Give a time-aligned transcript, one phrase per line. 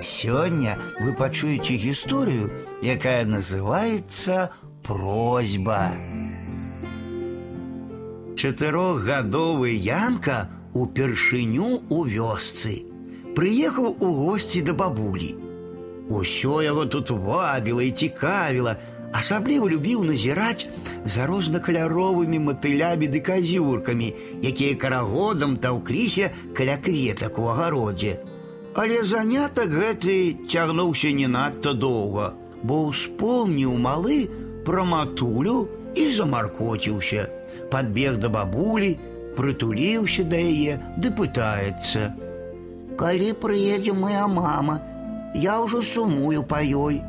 [0.00, 2.50] Сёння вы пачуеце гісторыю,
[2.82, 4.50] якая называецца
[4.82, 5.92] просьба.
[8.36, 12.88] Чатырохгадовы Янка упершыню у вёсцы.
[13.36, 15.36] Прыехаў у госці да бабулі.
[16.08, 18.76] Усё яго тут вабіла і цікавіла,
[19.12, 20.66] асабліва любіў назіраць
[21.04, 24.08] за рознакаляровымі матылямі ды казюркамі,
[24.42, 28.18] якія карагодам таўкліся каля кветак у агародзе.
[28.74, 34.30] Але занятак гэты цягнуўся не надта доўга, бо ўспомніў малы
[34.66, 35.66] пра матулю
[35.98, 37.26] і замаркоціўся.
[37.70, 38.94] Падбег да бабулі,
[39.34, 42.14] прытуліўся да яе ды пытаецца:
[43.00, 44.78] «Калі прыедзе моя мама,
[45.34, 47.02] я ўжо сумую па ёй.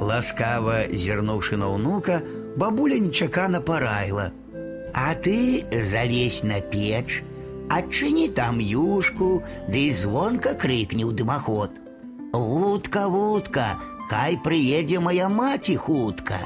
[0.00, 2.22] Ласкава зірнуўшы на ўнука,
[2.56, 4.32] бабуля нечакана параіла:
[4.94, 7.20] «А ты залезь на печ,
[7.69, 11.71] адчыні там юшку, ды да звонка крыкне ў дымаход.
[12.33, 13.77] Вутка, вутка,
[14.09, 16.39] кай прыедзе моя маці хутка.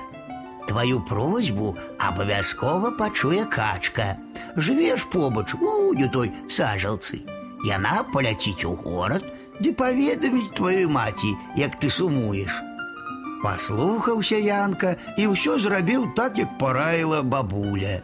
[0.67, 4.17] Твою просьбу абавязкова пачуе качка.
[4.55, 7.23] Жывеш побач у той сажалцы.
[7.63, 9.23] Яна паляціць у горад,
[9.59, 12.51] ды паведаміць тваёй маці, як ты сумуеш.
[13.43, 18.03] Паслухаўся Янка і ўсё зрабіў так, як параіла бабуля.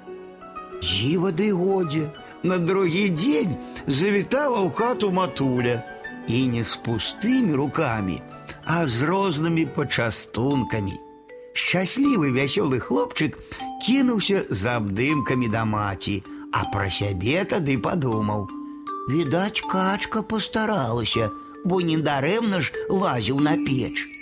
[0.83, 2.11] Дзіва ды годзе,
[2.43, 5.83] на другі дзень завітала ў хату матуля
[6.27, 8.21] і не з пустымі рукамі,
[8.65, 10.93] а з рознымі пачастункамі.
[11.53, 13.35] Шчаслівы вясёлы хлопчык
[13.83, 16.21] кінуўся за абдымкамі да маці,
[16.53, 18.47] а пра сябе тады падумаў:
[19.09, 21.31] Відаць, качка пастаралася,
[21.65, 24.12] бо недарэмна ж лазіў на печ.